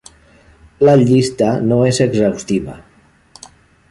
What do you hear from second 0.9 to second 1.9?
llista no